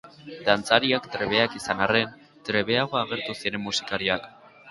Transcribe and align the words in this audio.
Dantzariak 0.45 1.03
trebeak 1.15 1.57
izan 1.59 1.83
arren, 1.87 2.15
trebeago 2.49 2.99
agertu 3.01 3.37
ziren 3.43 3.65
musikariak. 3.69 4.29